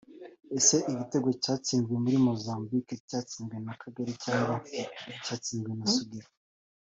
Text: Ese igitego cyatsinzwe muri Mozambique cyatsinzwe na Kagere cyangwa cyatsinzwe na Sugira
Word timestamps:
Ese 0.57 0.75
igitego 0.91 1.29
cyatsinzwe 1.43 1.93
muri 2.03 2.17
Mozambique 2.27 2.95
cyatsinzwe 3.09 3.55
na 3.65 3.73
Kagere 3.81 4.11
cyangwa 4.23 4.55
cyatsinzwe 5.25 5.71
na 5.79 5.85
Sugira 5.95 6.29